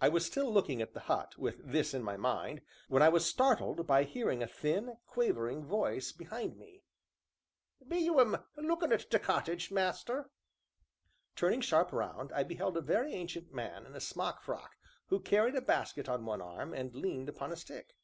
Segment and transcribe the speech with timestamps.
[0.00, 3.26] I was still looking at the hut, with this in my mind, when I was
[3.26, 6.84] startled by hearing a thin, quavering voice behind me:
[7.86, 10.30] "Be you 'm a lookin' at t' cottage, master?"
[11.36, 14.74] Turning sharp round, I beheld a very ancient man in a smock frock,
[15.08, 17.94] who carried a basket on one arm, and leaned upon a stick.